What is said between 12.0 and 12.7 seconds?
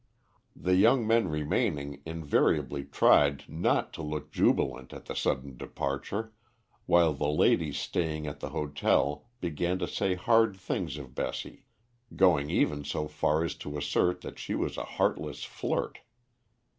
going